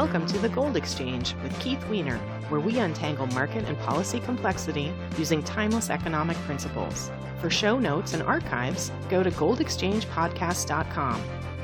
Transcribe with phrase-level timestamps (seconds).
[0.00, 2.16] Welcome to the Gold Exchange with Keith Weiner,
[2.48, 7.10] where we untangle market and policy complexity using timeless economic principles.
[7.38, 11.22] For show notes and archives, go to goldexchangepodcast.com.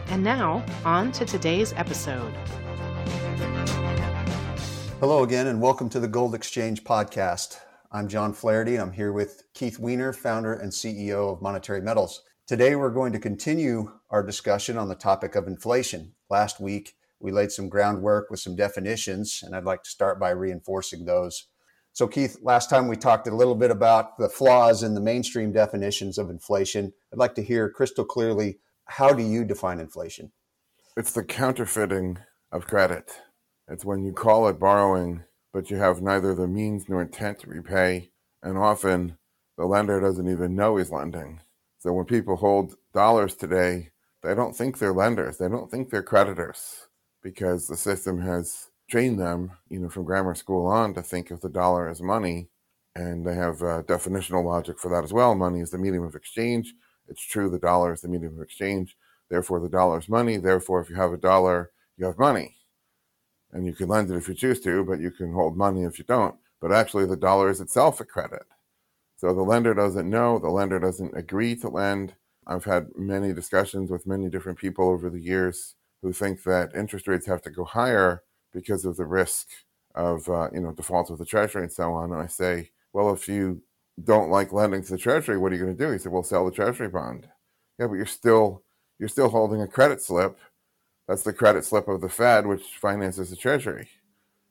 [0.09, 2.31] And now, on to today's episode.
[5.01, 7.59] Hello again, and welcome to the Gold Exchange podcast.
[7.91, 8.77] I'm John Flaherty.
[8.77, 12.21] I'm here with Keith Weiner, founder and CEO of Monetary Metals.
[12.47, 16.13] Today, we're going to continue our discussion on the topic of inflation.
[16.29, 20.31] Last week, we laid some groundwork with some definitions, and I'd like to start by
[20.31, 21.47] reinforcing those.
[21.93, 25.51] So, Keith, last time we talked a little bit about the flaws in the mainstream
[25.51, 26.93] definitions of inflation.
[27.13, 30.31] I'd like to hear crystal clearly how do you define inflation?
[30.97, 32.19] It's the counterfeiting
[32.53, 33.21] of credit.
[33.67, 37.51] It's when you call it borrowing, but you have neither the means nor intent to
[37.51, 38.11] repay,
[38.43, 39.17] and often
[39.57, 41.41] the lender doesn't even know he's lending.
[41.79, 43.91] So when people hold dollars today,
[44.23, 45.39] they don't think they're lenders.
[45.39, 46.87] They don't think they're creditors
[47.27, 51.41] because the system has trained them, you know, from grammar school on to think of
[51.41, 52.49] the dollar as money.
[52.95, 55.35] And they have uh, definitional logic for that as well.
[55.35, 56.73] Money is the medium of exchange.
[57.09, 58.97] It's true the dollar is the medium of exchange.
[59.29, 60.37] Therefore, the dollar is money.
[60.37, 62.55] Therefore, if you have a dollar, you have money.
[63.51, 65.99] And you can lend it if you choose to, but you can hold money if
[65.99, 66.37] you don't.
[66.61, 68.45] But actually, the dollar is itself a credit.
[69.17, 72.15] So the lender doesn't know, the lender doesn't agree to lend.
[72.47, 77.09] I've had many discussions with many different people over the years who think that interest
[77.09, 79.49] rates have to go higher because of the risk
[79.95, 82.13] of uh, you know defaults with the treasury and so on.
[82.13, 83.63] And I say, well, if you
[84.05, 85.91] don't like lending to the treasury, what are you going to do?
[85.91, 87.27] He said, well, sell the treasury bond.
[87.79, 88.63] Yeah, but you're still
[88.99, 90.39] you're still holding a credit slip.
[91.09, 93.89] That's the credit slip of the Fed, which finances the treasury.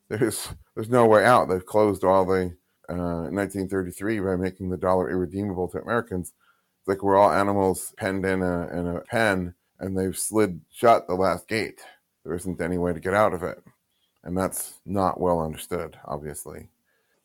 [0.07, 1.49] There's there's no way out.
[1.49, 2.55] They've closed all the
[2.87, 6.33] 1933 uh, by making the dollar irredeemable to Americans.
[6.79, 11.07] It's like we're all animals penned in a, in a pen and they've slid shut
[11.07, 11.81] the last gate.
[12.23, 13.63] There isn't any way to get out of it.
[14.23, 16.69] And that's not well understood, obviously.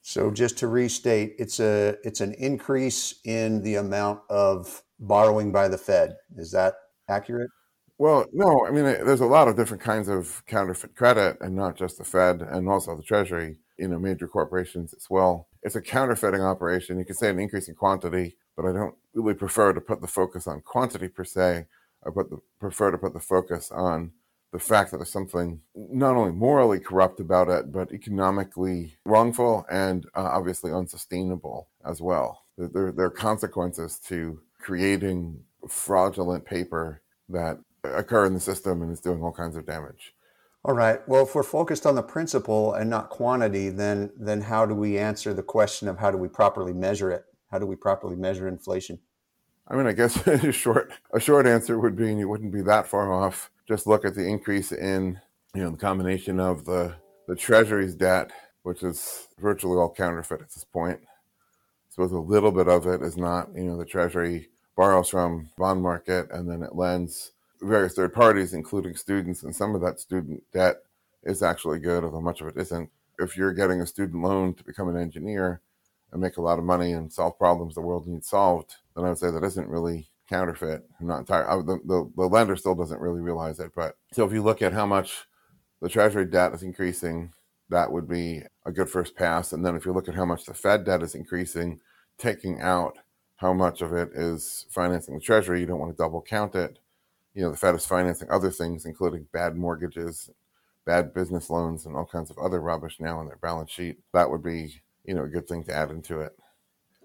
[0.02, 5.68] So just to restate, it's a it's an increase in the amount of borrowing by
[5.68, 6.16] the Fed.
[6.36, 6.74] Is that
[7.08, 7.50] accurate?
[7.98, 8.66] Well, no.
[8.66, 11.98] I mean, eh, there's a lot of different kinds of counterfeit credit, and not just
[11.98, 13.58] the Fed, and also the Treasury.
[13.78, 16.98] You know, major corporations as well it's a counterfeiting operation.
[16.98, 20.06] You can say an increase in quantity, but I don't really prefer to put the
[20.06, 21.66] focus on quantity per se.
[22.06, 24.12] I put the, prefer to put the focus on
[24.52, 30.06] the fact that there's something not only morally corrupt about it, but economically wrongful and
[30.14, 32.44] uh, obviously unsustainable as well.
[32.58, 39.00] There, there are consequences to creating fraudulent paper that occur in the system and is
[39.00, 40.14] doing all kinds of damage.
[40.64, 41.06] All right.
[41.08, 44.98] Well, if we're focused on the principle and not quantity, then then how do we
[44.98, 47.24] answer the question of how do we properly measure it?
[47.50, 48.98] How do we properly measure inflation?
[49.70, 52.88] I mean, I guess a short a short answer would be, you wouldn't be that
[52.88, 53.50] far off.
[53.68, 55.20] Just look at the increase in
[55.54, 56.94] you know the combination of the
[57.28, 58.32] the Treasury's debt,
[58.64, 61.00] which is virtually all counterfeit at this point.
[61.88, 63.48] So a little bit of it is not.
[63.54, 68.54] You know, the Treasury borrows from bond market and then it lends various third parties,
[68.54, 70.76] including students, and some of that student debt
[71.24, 72.88] is actually good, although much of it isn't.
[73.18, 75.60] If you're getting a student loan to become an engineer
[76.12, 79.08] and make a lot of money and solve problems the world needs solved, then I
[79.08, 80.84] would say that isn't really counterfeit.
[81.00, 83.72] I'm not entirely, the, the, the lender still doesn't really realize it.
[83.74, 85.26] But so if you look at how much
[85.80, 87.32] the treasury debt is increasing,
[87.68, 89.52] that would be a good first pass.
[89.52, 91.80] And then if you look at how much the Fed debt is increasing,
[92.18, 92.98] taking out
[93.36, 96.78] how much of it is financing the treasury, you don't want to double count it
[97.34, 100.30] you know the Fed is financing other things, including bad mortgages,
[100.84, 103.98] bad business loans, and all kinds of other rubbish now on their balance sheet.
[104.12, 106.32] That would be you know a good thing to add into it.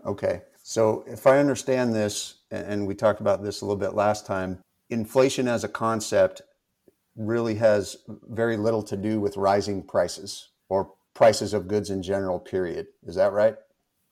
[0.06, 4.26] Okay, so if I understand this, and we talked about this a little bit last
[4.26, 6.42] time, inflation as a concept
[7.16, 7.98] really has
[8.30, 12.40] very little to do with rising prices or prices of goods in general.
[12.40, 12.88] Period.
[13.04, 13.56] Is that right?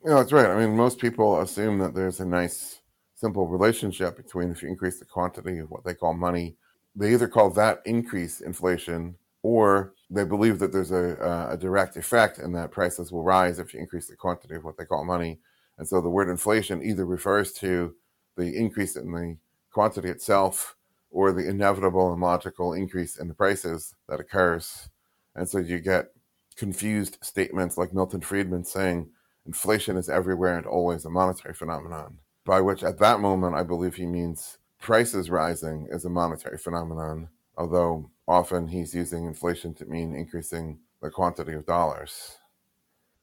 [0.06, 0.50] Yeah, that's right.
[0.50, 2.80] I mean, most people assume that there's a nice
[3.16, 6.56] simple relationship between if you increase the quantity of what they call money,
[6.96, 12.40] they either call that increase inflation or they believe that there's a, a direct effect
[12.40, 15.40] and that prices will rise if you increase the quantity of what they call money.
[15.78, 17.96] And so the word inflation either refers to
[18.38, 19.38] the increase in the
[19.72, 20.76] quantity itself
[21.12, 24.90] or the inevitable and logical increase in the prices that occurs.
[25.36, 26.08] And so you get
[26.56, 29.10] confused statements like Milton Friedman saying
[29.46, 33.96] inflation is everywhere and always a monetary phenomenon by which at that moment I believe
[33.96, 40.16] he means prices rising is a monetary phenomenon, although often he's using inflation to mean
[40.16, 42.38] increasing the quantity of dollars.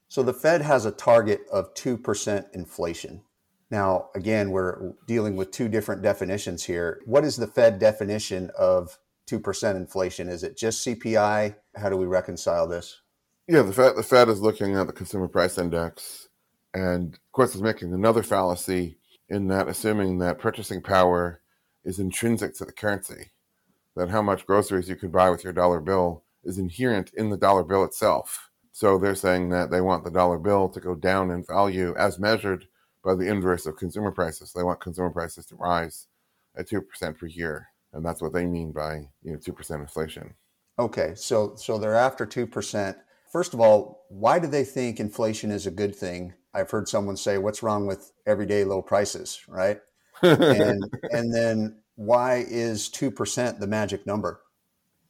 [0.08, 3.22] So the Fed has a target of 2% inflation.
[3.70, 7.00] Now, again, we're dealing with two different definitions here.
[7.04, 8.98] What is the Fed definition of
[9.28, 10.28] 2% inflation?
[10.28, 11.54] Is it just CPI?
[11.76, 13.00] how do we reconcile this?
[13.46, 16.28] Yeah, the Fed, the Fed is looking at the consumer price index
[16.74, 18.98] and of course is making another fallacy
[19.28, 21.40] in that assuming that purchasing power
[21.84, 23.30] is intrinsic to the currency,
[23.96, 27.36] that how much groceries you could buy with your dollar bill is inherent in the
[27.36, 28.50] dollar bill itself.
[28.72, 32.18] So they're saying that they want the dollar bill to go down in value as
[32.18, 32.66] measured
[33.04, 34.52] by the inverse of consumer prices.
[34.52, 36.06] They want consumer prices to rise
[36.56, 37.68] at 2% per year.
[37.92, 40.34] And that's what they mean by you know 2% inflation.
[40.78, 42.96] Okay, so so they're after 2%.
[43.32, 46.32] First of all, why do they think inflation is a good thing?
[46.54, 49.80] I've heard someone say, "What's wrong with everyday low prices?" Right?
[50.22, 54.40] and and then why is two percent the magic number?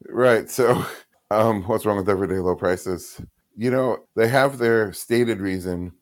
[0.09, 0.51] Right.
[0.51, 0.85] So,
[1.31, 3.21] um, what's wrong with everyday low prices?
[3.57, 5.93] You know, they have their stated reason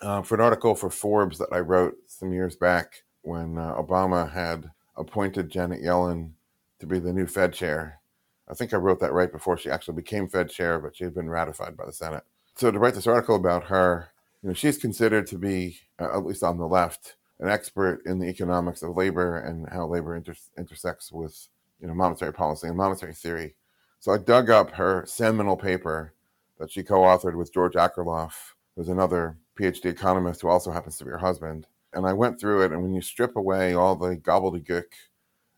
[0.00, 4.30] uh, for an article for Forbes that I wrote some years back when uh, Obama
[4.30, 6.32] had appointed Janet Yellen
[6.80, 8.00] to be the new Fed chair.
[8.48, 11.14] I think I wrote that right before she actually became Fed chair, but she had
[11.14, 12.24] been ratified by the Senate.
[12.56, 14.08] So to write this article about her,
[14.42, 18.20] you know, she's considered to be, uh, at least on the left, an expert in
[18.20, 21.48] the economics of labor and how labor inter- intersects with,
[21.80, 23.56] you know, monetary policy and monetary theory.
[23.98, 26.14] So I dug up her seminal paper
[26.60, 28.32] that she co-authored with George Akerlof,
[28.76, 31.66] who's another PhD economist who also happens to be her husband.
[31.94, 34.84] And I went through it, and when you strip away all the gobbledygook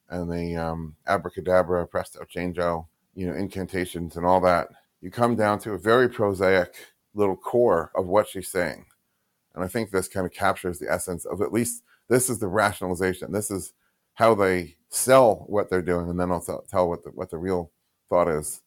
[0.08, 4.68] and the um, abracadabra, presto, changeo, you know, incantations and all that,
[5.02, 6.74] you come down to a very prosaic
[7.12, 8.86] little core of what she's saying.
[9.54, 12.48] And I think this kind of captures the essence of at least this is the
[12.48, 13.32] rationalization.
[13.32, 13.72] This is
[14.14, 17.70] how they sell what they're doing, and then I'll tell what the, what the real
[18.08, 18.62] thought is.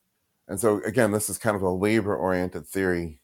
[0.47, 3.19] And so, again, this is kind of a labor oriented theory,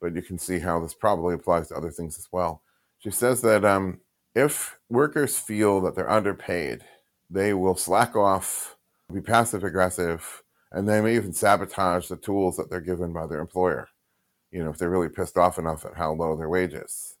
[0.00, 2.62] but you can see how this probably applies to other things as well.
[2.98, 4.00] She says that um,
[4.34, 6.82] if workers feel that they're underpaid,
[7.30, 8.76] they will slack off,
[9.12, 10.42] be passive aggressive,
[10.72, 13.88] and they may even sabotage the tools that they're given by their employer
[14.50, 17.16] you know, if they're really pissed off enough at how low their wage is.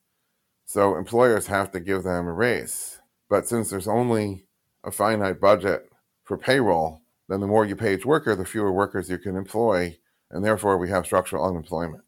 [0.64, 3.00] So employers have to give them a raise.
[3.28, 4.46] But since there's only
[4.84, 5.88] a finite budget
[6.24, 9.98] for payroll, then the more you pay each worker, the fewer workers you can employ,
[10.30, 12.04] and therefore we have structural unemployment.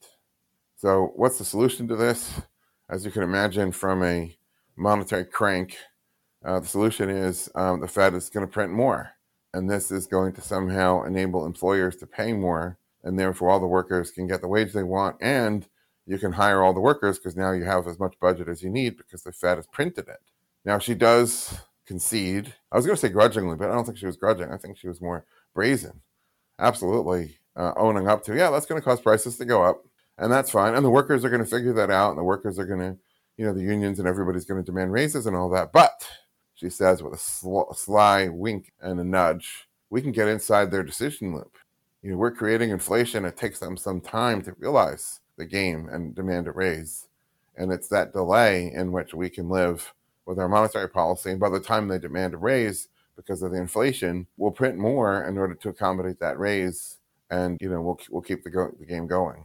[0.76, 2.40] So, what's the solution to this?
[2.88, 4.36] As you can imagine, from a
[4.76, 5.76] monetary crank,
[6.42, 9.10] uh, the solution is um, the Fed is going to print more.
[9.52, 13.66] And this is going to somehow enable employers to pay more and therefore all the
[13.66, 15.66] workers can get the wage they want and
[16.06, 18.70] you can hire all the workers because now you have as much budget as you
[18.70, 20.20] need because the Fed has printed it.
[20.64, 22.54] Now she does concede.
[22.72, 24.50] I was going to say grudgingly, but I don't think she was grudging.
[24.50, 25.24] I think she was more
[25.54, 26.00] brazen,
[26.58, 29.84] absolutely uh, owning up to, yeah, that's going to cause prices to go up,
[30.18, 30.74] and that's fine.
[30.74, 32.96] And the workers are going to figure that out, and the workers are going to,
[33.36, 35.72] you know, the unions and everybody's going to demand raises and all that.
[35.72, 36.08] But
[36.54, 40.82] she says with a sl- sly wink and a nudge, we can get inside their
[40.82, 41.56] decision loop
[42.02, 43.24] you know, we're creating inflation.
[43.24, 47.08] It takes them some time to realize the game and demand a raise.
[47.56, 49.92] And it's that delay in which we can live
[50.24, 51.30] with our monetary policy.
[51.30, 55.24] And by the time they demand a raise because of the inflation, we'll print more
[55.24, 56.98] in order to accommodate that raise.
[57.30, 59.44] And, you know, we'll, we'll keep the, go- the game going.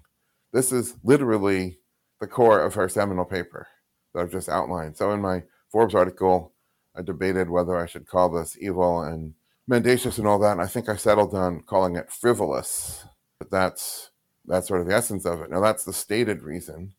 [0.53, 1.79] This is literally
[2.21, 3.67] the core of her seminal paper
[4.13, 4.95] that I've just outlined.
[4.95, 6.53] So in my Forbes article,
[6.95, 9.33] I debated whether I should call this evil and
[9.67, 10.53] mendacious and all that.
[10.53, 13.05] And I think I settled on calling it frivolous.
[13.39, 14.11] But that's
[14.45, 15.49] that's sort of the essence of it.
[15.49, 16.93] Now that's the stated reason.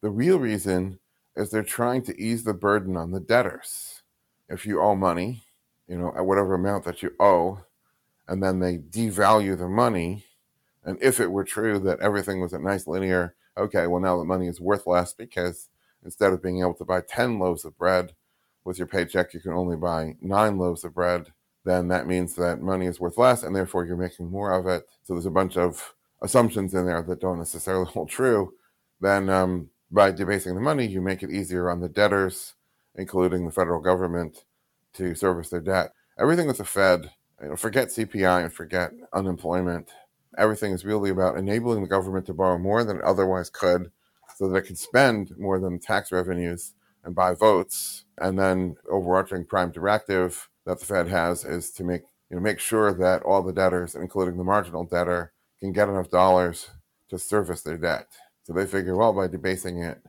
[0.00, 0.98] The real reason
[1.36, 4.02] is they're trying to ease the burden on the debtors.
[4.48, 5.42] If you owe money,
[5.88, 7.64] you know, at whatever amount that you owe,
[8.28, 10.24] and then they devalue the money,
[10.84, 14.24] and if it were true that everything was a nice linear, okay, well now the
[14.24, 15.68] money is worth less because
[16.04, 18.12] instead of being able to buy 10 loaves of bread
[18.64, 21.32] with your paycheck, you can only buy nine loaves of bread
[21.64, 24.86] then that means that money is worth less and therefore you're making more of it.
[25.02, 28.54] So there's a bunch of assumptions in there that don't necessarily hold true.
[29.00, 32.54] Then um, by debasing the money, you make it easier on the debtors,
[32.94, 34.44] including the federal government,
[34.94, 35.92] to service their debt.
[36.18, 37.10] Everything with the Fed,
[37.42, 39.90] you know, forget CPI and forget unemployment.
[40.38, 43.90] Everything is really about enabling the government to borrow more than it otherwise could
[44.36, 48.04] so that it can spend more than tax revenues and buy votes.
[48.18, 52.58] And then overarching prime directive that the Fed has is to make you know make
[52.58, 56.70] sure that all the debtors, including the marginal debtor, can get enough dollars
[57.10, 58.08] to service their debt.
[58.44, 60.02] So they figure, well, by debasing it,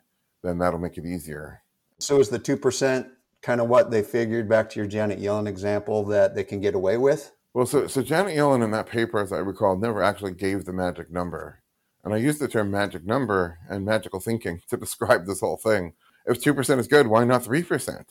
[0.43, 1.61] then that'll make it easier.
[1.99, 3.07] So is the two percent
[3.41, 4.49] kind of what they figured?
[4.49, 7.31] Back to your Janet Yellen example, that they can get away with.
[7.53, 10.73] Well, so so Janet Yellen in that paper, as I recall, never actually gave the
[10.73, 11.61] magic number.
[12.05, 15.93] And I use the term magic number and magical thinking to describe this whole thing.
[16.27, 18.05] If 2% is good, why not 3%?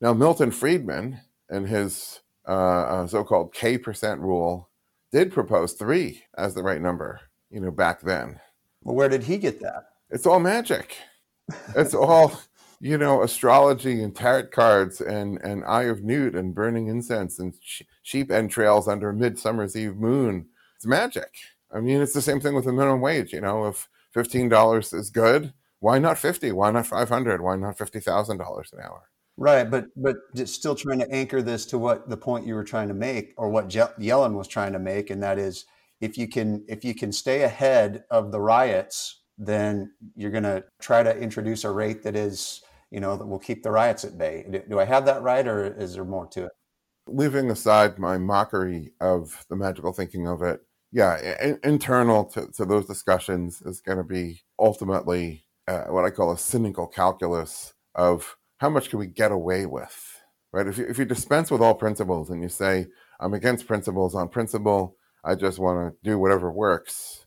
[0.00, 4.68] Now, Milton Friedman, and his uh, uh, so-called K percent rule
[5.12, 8.40] did propose three as the right number, you know, back then.
[8.82, 9.84] Well, where did he get that?
[10.10, 10.96] It's all magic.
[11.74, 12.38] It's all,
[12.80, 17.54] you know, astrology and tarot cards and, and Eye of Newt and burning incense and
[17.62, 20.46] sh- sheep entrails under a midsummer's eve moon.
[20.76, 21.34] It's magic.
[21.72, 23.32] I mean, it's the same thing with the minimum wage.
[23.32, 26.52] You know, if $15 is good, why not 50?
[26.52, 27.40] Why not 500?
[27.40, 29.07] Why not $50,000 an hour?
[29.40, 30.16] Right, but but
[30.48, 33.48] still trying to anchor this to what the point you were trying to make, or
[33.50, 35.64] what Je- Yellen was trying to make, and that is,
[36.00, 40.64] if you can if you can stay ahead of the riots, then you're going to
[40.80, 44.18] try to introduce a rate that is, you know, that will keep the riots at
[44.18, 44.44] bay.
[44.50, 46.52] Do, do I have that right, or is there more to it?
[47.06, 52.64] Leaving aside my mockery of the magical thinking of it, yeah, in, internal to, to
[52.64, 58.36] those discussions is going to be ultimately uh, what I call a cynical calculus of
[58.58, 60.20] how much can we get away with,
[60.52, 60.66] right?
[60.66, 62.86] If you, if you dispense with all principles and you say,
[63.20, 67.26] I'm against principles on principle, I just want to do whatever works,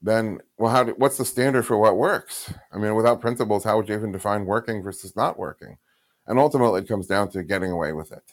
[0.00, 2.52] then, well, how do, what's the standard for what works?
[2.72, 5.78] I mean, without principles, how would you even define working versus not working?
[6.26, 8.32] And ultimately, it comes down to getting away with it,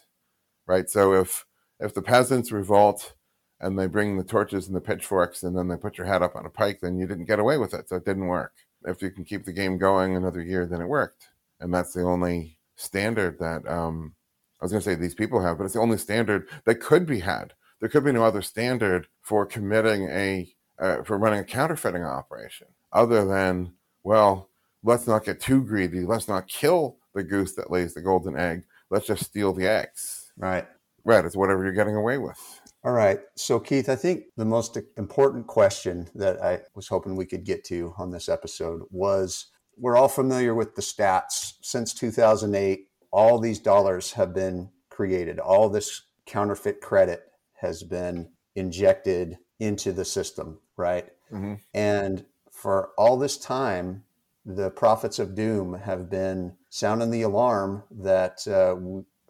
[0.68, 0.90] right?
[0.90, 1.46] So if
[1.80, 3.14] if the peasants revolt
[3.60, 6.36] and they bring the torches and the pitchforks and then they put your head up
[6.36, 8.54] on a pike, then you didn't get away with it, so it didn't work.
[8.86, 11.30] If you can keep the game going another year, then it worked
[11.60, 14.14] and that's the only standard that um,
[14.62, 17.06] I was going to say these people have, but it's the only standard that could
[17.06, 17.54] be had.
[17.80, 22.68] There could be no other standard for committing a uh, for running a counterfeiting operation
[22.94, 23.74] other than
[24.04, 24.50] well,
[24.84, 26.02] let's not get too greedy.
[26.02, 28.64] Let's not kill the goose that lays the golden egg.
[28.90, 30.32] Let's just steal the eggs.
[30.38, 30.66] Right.
[31.04, 31.26] Right.
[31.26, 32.40] It's whatever you're getting away with.
[32.84, 33.20] All right.
[33.36, 37.64] So, Keith, I think the most important question that I was hoping we could get
[37.66, 39.48] to on this episode was
[39.80, 41.54] we're all familiar with the stats.
[41.62, 45.40] Since 2008, all these dollars have been created.
[45.40, 47.24] All this counterfeit credit
[47.56, 51.10] has been injected into the system, right?
[51.32, 51.56] Mm-hmm.
[51.74, 54.04] And for all this time,
[54.46, 58.76] the prophets of doom have been sounding the alarm that uh,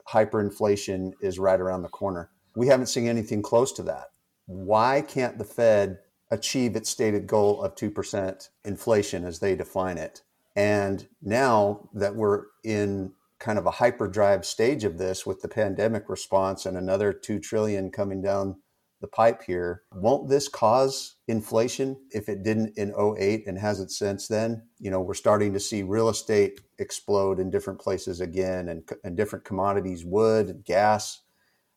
[0.10, 2.30] hyperinflation is right around the corner.
[2.56, 4.12] We haven't seen anything close to that.
[4.46, 6.00] Why can't the Fed
[6.32, 10.22] achieve its stated goal of 2% inflation as they define it?
[10.60, 16.10] And now that we're in kind of a hyperdrive stage of this with the pandemic
[16.10, 18.58] response and another 2 trillion coming down
[19.00, 24.28] the pipe here, won't this cause inflation if it didn't in 08 and hasn't since
[24.28, 24.62] then?
[24.80, 29.16] You know, we're starting to see real estate explode in different places again and, and
[29.16, 31.22] different commodities, wood, gas.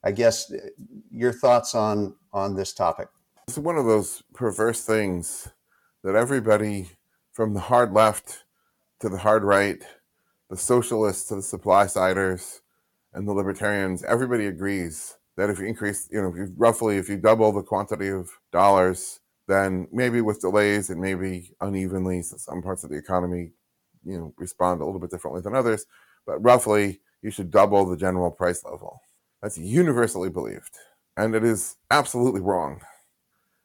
[0.02, 0.56] I guess uh,
[1.08, 3.06] your thoughts on on this topic.
[3.46, 5.50] It's one of those perverse things
[6.02, 6.88] that everybody
[7.30, 8.42] from the hard left
[9.02, 9.82] to the hard right,
[10.48, 12.62] the socialists to the supply siders,
[13.12, 17.08] and the libertarians, everybody agrees that if you increase, you know, if you, roughly if
[17.08, 22.62] you double the quantity of dollars, then maybe with delays and maybe unevenly, so some
[22.62, 23.50] parts of the economy,
[24.04, 25.84] you know, respond a little bit differently than others,
[26.24, 29.00] but roughly you should double the general price level.
[29.42, 30.78] That's universally believed,
[31.16, 32.80] and it is absolutely wrong.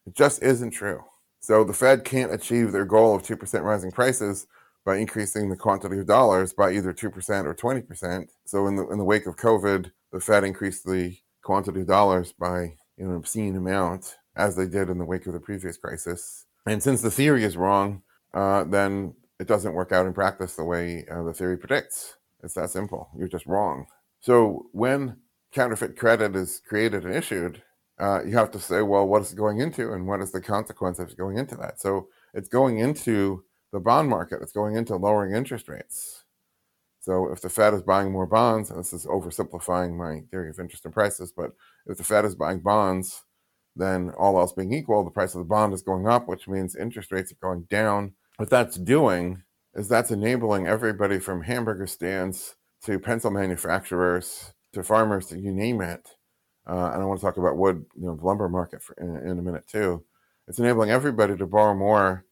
[0.08, 1.04] It just isn't true.
[1.40, 4.48] So the Fed can't achieve their goal of 2% rising prices
[4.88, 8.28] by increasing the quantity of dollars by either 2% or 20%.
[8.46, 12.32] So in the in the wake of COVID, the Fed increased the quantity of dollars
[12.32, 15.78] by you know, an obscene amount, as they did in the wake of the previous
[15.78, 16.46] crisis.
[16.66, 18.02] And since the theory is wrong,
[18.34, 22.16] uh, then it doesn't work out in practice the way uh, the theory predicts.
[22.42, 23.10] It's that simple.
[23.18, 23.88] You're just wrong.
[24.22, 25.18] So when
[25.52, 27.62] counterfeit credit is created and issued,
[28.00, 30.40] uh, you have to say, well, what is it going into, and what is the
[30.40, 31.82] consequence of going into that?
[31.82, 34.42] So it's going into the bond market.
[34.42, 36.24] It's going into lowering interest rates.
[37.02, 40.60] So if the Fed is buying more bonds, and this is oversimplifying my theory of
[40.60, 41.52] interest and prices, but
[41.86, 43.24] if the Fed is buying bonds,
[43.78, 46.76] then all else being equal, the price of the bond is going up, which means
[46.76, 48.14] interest rates are going down.
[48.38, 49.44] What that's doing
[49.76, 55.82] is that's enabling everybody from hamburger stands to pencil manufacturers to farmers to you name
[55.82, 56.10] it.
[56.70, 59.16] Uh, and I want to talk about wood, you know, the lumber market for, in,
[59.30, 60.04] in a minute too.
[60.48, 62.26] It's enabling everybody to borrow more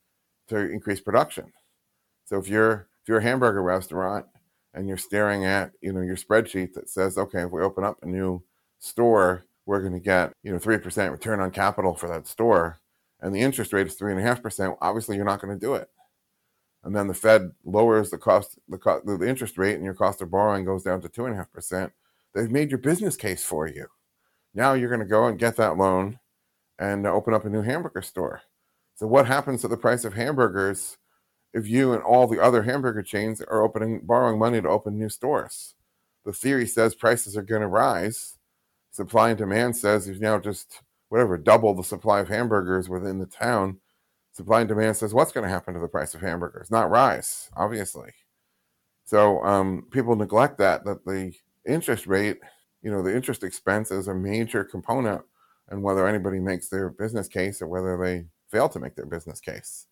[0.47, 1.51] to increase production.
[2.25, 4.25] So if you're if you're a hamburger restaurant
[4.73, 7.97] and you're staring at you know your spreadsheet that says, okay, if we open up
[8.01, 8.43] a new
[8.79, 12.79] store, we're going to get you know three percent return on capital for that store,
[13.21, 14.75] and the interest rate is three and a half percent.
[14.81, 15.89] Obviously, you're not going to do it.
[16.83, 20.21] And then the Fed lowers the cost the, cost, the interest rate, and your cost
[20.21, 21.91] of borrowing goes down to two and a half percent.
[22.33, 23.87] They've made your business case for you.
[24.53, 26.19] Now you're going to go and get that loan
[26.77, 28.41] and open up a new hamburger store.
[28.95, 30.97] So what happens to the price of hamburgers
[31.53, 35.09] if you and all the other hamburger chains are opening borrowing money to open new
[35.09, 35.75] stores?
[36.25, 38.37] The theory says prices are going to rise.
[38.91, 43.25] Supply and demand says you've now just whatever, double the supply of hamburgers within the
[43.25, 43.79] town,
[44.31, 46.71] supply and demand says what's going to happen to the price of hamburgers?
[46.71, 48.11] Not rise, obviously.
[49.05, 51.33] So um, people neglect that, that the
[51.65, 52.39] interest rate,
[52.81, 55.21] you know, the interest expense is a major component
[55.69, 59.39] and whether anybody makes their business case or whether they fail to make their business
[59.39, 59.87] case.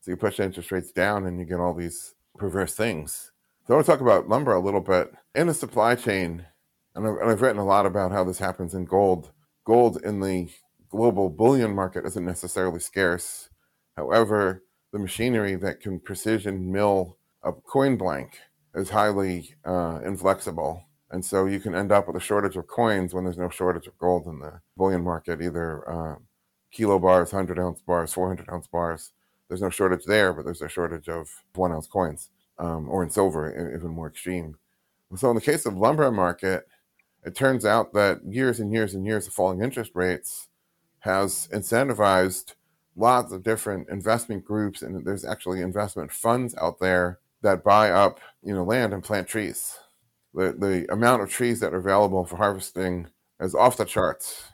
[0.00, 3.32] So you push interest rates down and you get all these perverse things.
[3.66, 5.12] So I want to talk about lumber a little bit.
[5.34, 6.46] In the supply chain,
[6.94, 9.32] and I've, and I've written a lot about how this happens in gold.
[9.64, 10.48] Gold in the
[10.88, 13.50] global bullion market isn't necessarily scarce.
[13.96, 18.38] However, the machinery that can precision mill a coin blank
[18.74, 20.82] is highly uh, inflexible.
[21.10, 23.86] And so you can end up with a shortage of coins when there's no shortage
[23.86, 26.16] of gold in the bullion market, either uh,
[26.70, 29.12] kilo bars, 100 ounce bars, 400 ounce bars.
[29.48, 33.10] There's no shortage there, but there's a shortage of one ounce coins, um, or in
[33.10, 34.56] silver, even more extreme.
[35.16, 36.68] So in the case of lumber market,
[37.24, 40.48] it turns out that years and years and years of falling interest rates
[41.00, 42.54] has incentivized
[42.96, 48.20] lots of different investment groups, and there's actually investment funds out there that buy up,
[48.42, 49.78] you know, land and plant trees.
[50.34, 53.06] The the amount of trees that are available for harvesting
[53.40, 54.44] is off the charts.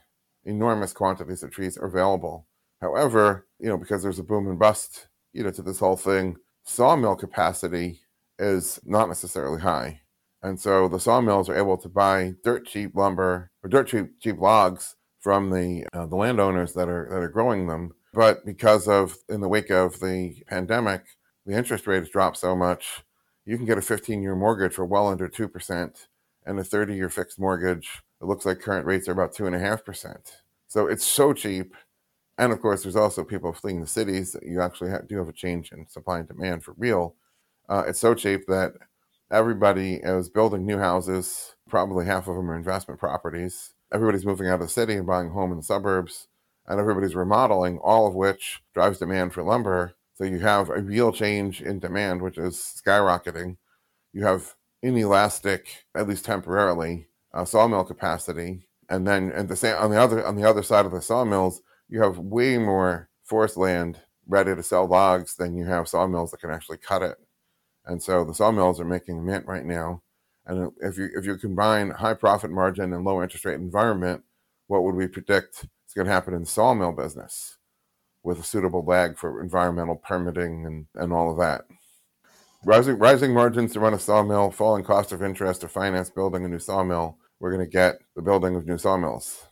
[0.45, 2.47] Enormous quantities of trees are available.
[2.81, 6.37] However, you know, because there's a boom and bust, you know, to this whole thing,
[6.65, 8.01] sawmill capacity
[8.39, 10.01] is not necessarily high.
[10.43, 14.39] And so the sawmills are able to buy dirt cheap lumber or dirt cheap cheap
[14.39, 17.93] logs from the uh, the landowners that are that are growing them.
[18.13, 21.05] But because of in the wake of the pandemic,
[21.47, 23.03] the interest rate has dropped so much,
[23.47, 26.07] you can get a 15 year mortgage for well under 2%
[26.47, 28.03] and a 30 year fixed mortgage.
[28.25, 30.17] It looks like current rates are about 2.5%.
[30.67, 31.75] So it's so cheap.
[32.39, 35.29] And of course, there's also people fleeing the cities that you actually have, do have
[35.29, 37.17] a change in supply and demand for real.
[37.69, 38.73] Uh, it's so cheap that
[39.31, 41.55] everybody is building new houses.
[41.69, 43.75] Probably half of them are investment properties.
[43.93, 46.29] Everybody's moving out of the city and buying a home in the suburbs.
[46.67, 51.13] And everybody's remodeling, all of which drives demand for lumber so you have a real
[51.13, 53.59] change in demand, which is skyrocketing.
[54.15, 60.01] You have inelastic, at least temporarily, uh, sawmill capacity, and then the same on the
[60.01, 64.55] other on the other side of the sawmills, you have way more forest land ready
[64.55, 67.19] to sell logs than you have sawmills that can actually cut it.
[67.87, 70.03] And so the sawmills are making mint right now.
[70.47, 74.23] And if you if you combine high profit margin and low interest rate environment,
[74.69, 77.59] what would we predict is going to happen in the sawmill business?
[78.25, 81.67] with a suitable lag for environmental permitting and, and all of that.
[82.65, 86.49] Rising, rising margins to run a sawmill, falling cost of interest to finance building a
[86.49, 89.45] new sawmill, we're going to get the building of new sawmills.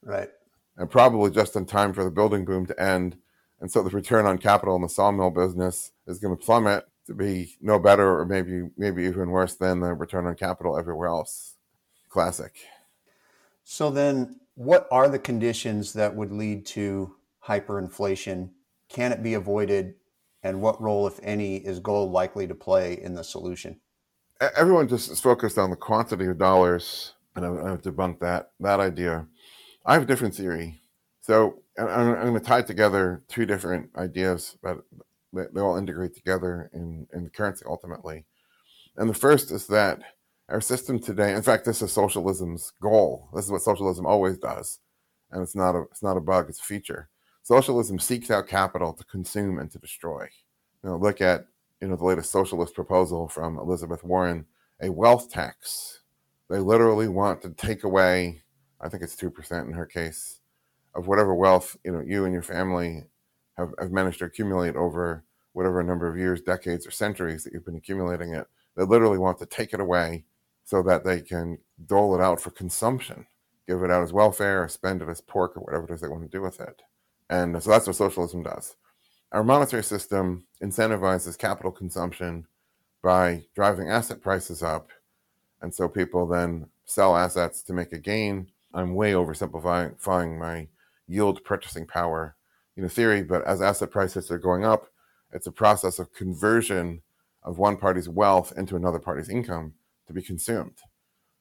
[0.00, 0.28] Right.
[0.76, 3.16] And probably just in time for the building boom to end.
[3.60, 7.14] And so the return on capital in the sawmill business is going to plummet to
[7.14, 11.56] be no better or maybe maybe even worse than the return on capital everywhere else.
[12.08, 12.54] Classic.
[13.64, 17.16] So then what are the conditions that would lead to
[17.48, 18.50] hyperinflation?
[18.88, 19.94] Can it be avoided?
[20.44, 23.80] And what role, if any, is gold likely to play in the solution?
[24.56, 28.80] Everyone just is focused on the quantity of dollars, and I have debunked that that
[28.80, 29.26] idea.
[29.84, 30.80] I have a different theory.
[31.20, 34.84] So I'm, I'm going to tie together two different ideas, but
[35.32, 38.24] they all integrate together in, in the currency ultimately.
[38.96, 40.00] And the first is that
[40.48, 43.28] our system today, in fact, this is socialism's goal.
[43.34, 44.80] This is what socialism always does.
[45.30, 47.08] And it's not a it's not a bug, it's a feature.
[47.42, 50.28] Socialism seeks out capital to consume and to destroy.
[50.84, 51.46] You know, look at
[51.80, 54.44] you know the latest socialist proposal from Elizabeth Warren,
[54.82, 56.01] a wealth tax.
[56.52, 58.42] They literally want to take away,
[58.78, 60.40] I think it's two percent in her case,
[60.94, 63.04] of whatever wealth you know you and your family
[63.56, 67.64] have, have managed to accumulate over whatever number of years, decades, or centuries that you've
[67.64, 68.46] been accumulating it.
[68.76, 70.24] They literally want to take it away
[70.64, 73.26] so that they can dole it out for consumption,
[73.66, 76.08] give it out as welfare, or spend it as pork, or whatever it is they
[76.08, 76.82] want to do with it.
[77.30, 78.76] And so that's what socialism does.
[79.32, 82.46] Our monetary system incentivizes capital consumption
[83.02, 84.90] by driving asset prices up.
[85.62, 88.48] And so people then sell assets to make a gain.
[88.74, 90.68] I'm way oversimplifying my
[91.08, 92.36] yield purchasing power
[92.76, 94.88] you know, theory, but as asset prices are going up,
[95.32, 97.02] it's a process of conversion
[97.42, 99.74] of one party's wealth into another party's income
[100.06, 100.78] to be consumed.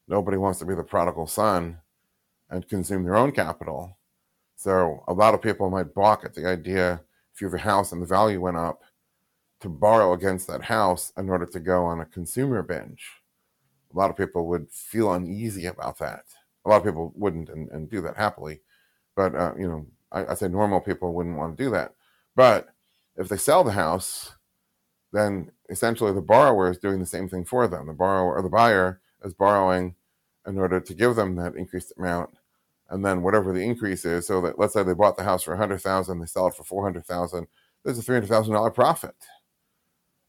[0.08, 1.78] Nobody wants to be the prodigal son
[2.50, 3.98] and consume their own capital
[4.62, 7.02] so a lot of people might balk at the idea
[7.34, 8.84] if you have a house and the value went up
[9.60, 13.21] to borrow against that house in order to go on a consumer binge.
[13.94, 16.24] A lot of people would feel uneasy about that.
[16.66, 18.62] A lot of people wouldn't and, and do that happily.
[19.16, 21.94] But, uh, you know, I, I say normal people wouldn't want to do that.
[22.36, 22.70] But
[23.18, 24.36] if they sell the house,
[25.12, 27.88] then essentially the borrower is doing the same thing for them.
[27.88, 29.96] The borrower or the buyer is borrowing
[30.48, 32.32] in order to give them that increased amount
[32.90, 34.28] and then whatever the increase is.
[34.28, 36.64] So that let's say they bought the house for hundred thousand, they sell it for
[36.64, 37.48] four hundred thousand.
[37.84, 39.16] There's a three hundred thousand dollar profit,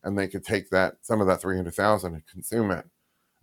[0.02, 2.86] and they could take that some of that three hundred thousand and consume it.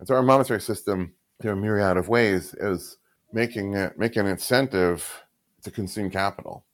[0.00, 2.96] And so our monetary system, in a myriad of ways, is
[3.32, 5.24] making it making an incentive
[5.62, 6.64] to consume capital.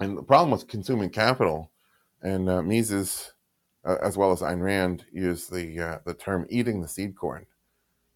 [0.00, 1.72] And the problem with consuming capital,
[2.22, 3.32] and uh, Mises,
[3.86, 7.46] uh, as well as Ayn Rand, use the uh, the term "eating the seed corn."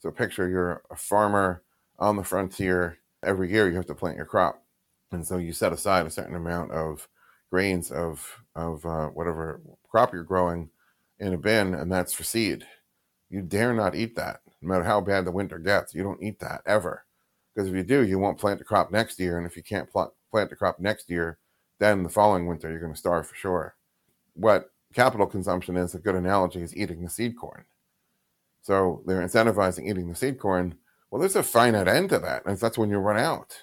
[0.01, 1.63] So picture you're a farmer
[1.99, 4.63] on the frontier every year you have to plant your crop,
[5.13, 7.09] and so you set aside a certain amount of
[7.51, 10.69] grains of of uh, whatever crop you're growing
[11.21, 12.67] in a bin, and that's for seed.
[13.31, 15.95] You dare not eat that, no matter how bad the winter gets.
[15.95, 17.05] You don't eat that ever,
[17.55, 19.91] because if you do, you won't plant the crop next year, and if you can't
[19.91, 21.39] plant plant the crop next year,
[21.79, 23.77] then the following winter you're going to starve for sure.
[24.35, 27.65] What capital consumption is a good analogy is eating the seed corn.
[28.63, 30.77] So they're incentivizing eating the seed corn
[31.11, 33.57] well, there's a finite end to that, and that's when you run out.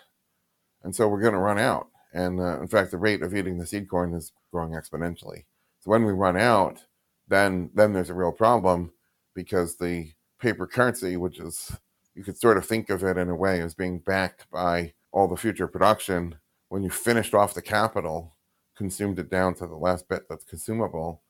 [0.84, 1.88] And so we're going to run out.
[2.14, 5.46] And uh, in fact, the rate of eating the seed corn is growing exponentially.
[5.82, 6.84] So when we run out,
[7.28, 8.94] then then there's a real problem
[9.34, 10.12] because the
[10.46, 11.78] paper currency, which is
[12.14, 15.28] you could sort of think of it in a way as being backed by all
[15.28, 16.36] the future production.
[16.70, 18.36] When you finished off the capital,
[18.76, 21.22] consumed it down to the last bit that's consumable,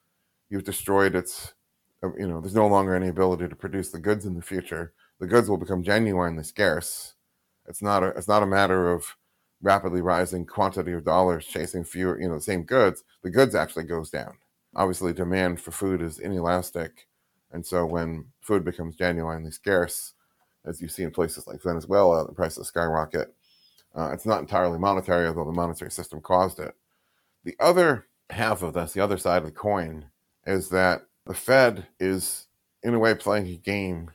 [0.49, 1.53] you've destroyed its.
[2.03, 4.93] Uh, you know, there's no longer any ability to produce the goods in the future
[5.19, 7.13] the goods will become genuinely scarce.
[7.67, 9.15] It's not a it's not a matter of
[9.61, 13.03] rapidly rising quantity of dollars chasing fewer, you know, the same goods.
[13.23, 14.37] The goods actually goes down.
[14.75, 17.07] Obviously, demand for food is inelastic,
[17.51, 20.13] and so when food becomes genuinely scarce,
[20.65, 23.33] as you see in places like Venezuela, the prices skyrocket.
[23.95, 26.75] Uh, it's not entirely monetary, although the monetary system caused it.
[27.43, 30.07] The other half of this, the other side of the coin,
[30.45, 32.47] is that the Fed is,
[32.83, 34.11] in a way, playing a game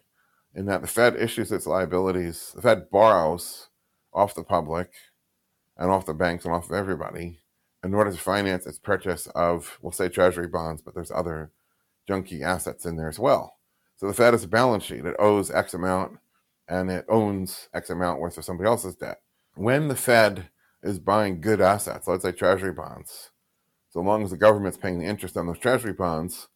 [0.55, 3.69] in that the Fed issues its liabilities, the Fed borrows
[4.13, 4.91] off the public
[5.77, 7.39] and off the banks and off of everybody
[7.83, 11.53] in order to finance its purchase of, we'll say, treasury bonds, but there's other
[12.09, 13.57] junky assets in there as well.
[13.97, 15.05] So the Fed is a balance sheet.
[15.05, 16.19] It owes X amount
[16.69, 19.21] and it owns X amount worth of somebody else's debt.
[19.55, 20.49] When the Fed
[20.83, 23.31] is buying good assets, let's say treasury bonds,
[23.91, 26.49] so long as the government's paying the interest on those treasury bonds,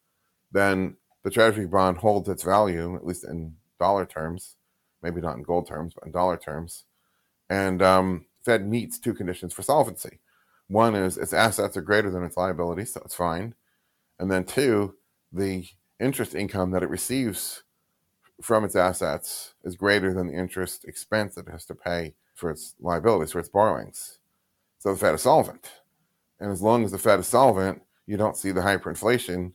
[0.52, 4.56] then the treasury bond holds its value, at least in dollar terms,
[5.02, 6.84] maybe not in gold terms, but in dollar terms.
[7.50, 10.20] And um, Fed meets two conditions for solvency.
[10.68, 13.54] One is its assets are greater than its liabilities, so it's fine.
[14.18, 14.94] And then two,
[15.34, 15.66] the
[16.00, 17.62] interest income that it receives
[18.42, 22.50] from its assets is greater than the interest expense that it has to pay for
[22.50, 24.18] its liabilities, for its borrowings.
[24.78, 25.70] So the Fed is solvent.
[26.40, 29.52] And as long as the Fed is solvent, you don't see the hyperinflation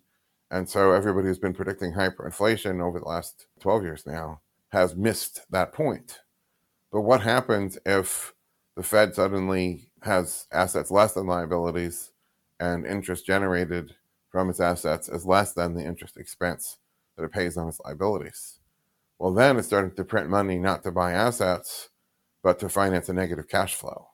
[0.51, 5.41] and so everybody who's been predicting hyperinflation over the last 12 years now has missed
[5.51, 6.21] that point.
[6.91, 8.33] But what happens if
[8.75, 12.11] the Fed suddenly has assets less than liabilities
[12.59, 13.95] and interest generated
[14.29, 16.77] from its assets is less than the interest expense
[17.17, 18.59] that it pays on its liabilities?
[19.17, 21.89] Well, then it's starting to print money not to buy assets,
[22.41, 24.07] but to finance a negative cash flow.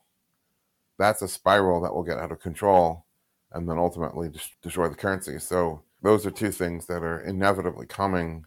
[0.98, 3.06] That's a spiral that will get out of control
[3.52, 5.40] and then ultimately destroy the currency.
[5.40, 8.46] So those are two things that are inevitably coming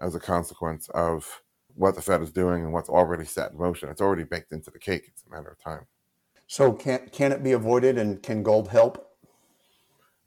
[0.00, 1.42] as a consequence of
[1.74, 3.88] what the Fed is doing and what's already set in motion.
[3.88, 5.04] It's already baked into the cake.
[5.06, 5.86] It's a matter of time.
[6.46, 9.11] So can can it be avoided, and can gold help?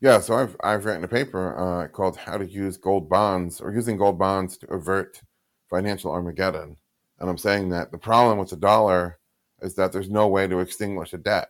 [0.01, 3.73] Yeah, so I've I've written a paper uh, called "How to Use Gold Bonds" or
[3.73, 5.21] using gold bonds to avert
[5.69, 6.77] financial Armageddon,
[7.19, 9.19] and I'm saying that the problem with the dollar
[9.61, 11.49] is that there's no way to extinguish a debt.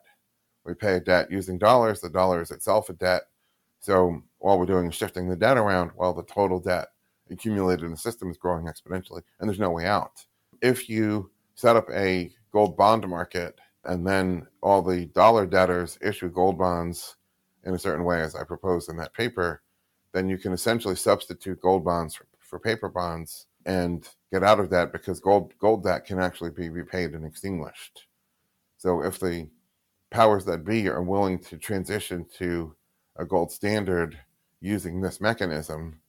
[0.64, 2.02] We pay a debt using dollars.
[2.02, 3.24] The dollar is itself a debt.
[3.80, 6.90] So all we're doing is shifting the debt around while the total debt
[7.32, 10.24] accumulated in the system is growing exponentially, and there's no way out.
[10.62, 16.30] If you set up a gold bond market and then all the dollar debtors issue
[16.30, 17.16] gold bonds
[17.66, 19.62] in a certain way, as I proposed in that paper,
[20.14, 24.70] then you can essentially substitute gold bonds for, for paper bonds and get out of
[24.70, 28.06] that because gold gold debt can actually be repaid and extinguished.
[28.78, 29.50] So if the
[30.12, 32.76] powers that be are willing to transition to
[33.18, 34.18] a gold standard
[34.62, 36.00] using this mechanism,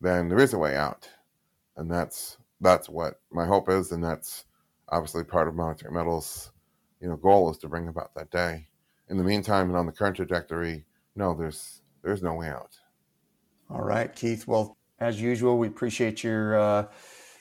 [0.00, 1.08] then there is a way out.
[1.76, 4.44] And that's that's what my hope is, and that's
[4.88, 6.50] obviously part of monetary metals,
[7.00, 8.66] you know, goal is to bring about that day.
[9.08, 10.84] In the meantime and on the current trajectory,
[11.18, 12.78] no, there's there's no way out.
[13.68, 14.46] All right, Keith.
[14.46, 16.86] Well, as usual, we appreciate your uh,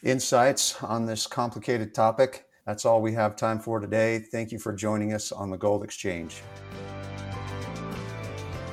[0.03, 2.45] insights on this complicated topic.
[2.65, 4.19] That's all we have time for today.
[4.19, 6.41] Thank you for joining us on the Gold Exchange.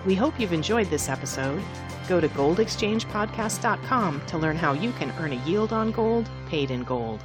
[0.04, 1.62] We hope you've enjoyed this episode.
[2.08, 6.82] Go to goldexchangepodcast.com to learn how you can earn a yield on gold paid in
[6.82, 7.22] gold.